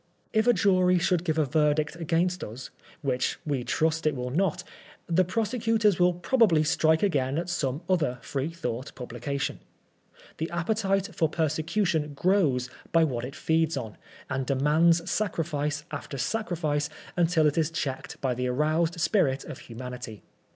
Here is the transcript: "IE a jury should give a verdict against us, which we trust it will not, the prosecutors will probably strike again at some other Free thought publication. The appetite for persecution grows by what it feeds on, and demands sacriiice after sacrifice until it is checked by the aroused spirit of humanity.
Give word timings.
"IE 0.33 0.39
a 0.39 0.51
jury 0.51 0.97
should 0.97 1.23
give 1.23 1.37
a 1.37 1.45
verdict 1.45 1.95
against 1.95 2.43
us, 2.43 2.71
which 3.03 3.37
we 3.45 3.63
trust 3.63 4.07
it 4.07 4.15
will 4.15 4.31
not, 4.31 4.63
the 5.05 5.23
prosecutors 5.23 5.99
will 5.99 6.15
probably 6.15 6.63
strike 6.63 7.03
again 7.03 7.37
at 7.37 7.47
some 7.49 7.83
other 7.87 8.17
Free 8.23 8.49
thought 8.49 8.95
publication. 8.95 9.59
The 10.37 10.49
appetite 10.49 11.13
for 11.13 11.29
persecution 11.29 12.15
grows 12.15 12.67
by 12.91 13.03
what 13.03 13.23
it 13.25 13.35
feeds 13.35 13.77
on, 13.77 13.95
and 14.27 14.43
demands 14.43 15.01
sacriiice 15.01 15.83
after 15.91 16.17
sacrifice 16.17 16.89
until 17.15 17.45
it 17.45 17.55
is 17.55 17.69
checked 17.69 18.19
by 18.21 18.33
the 18.33 18.47
aroused 18.47 18.99
spirit 18.99 19.43
of 19.45 19.59
humanity. 19.69 20.23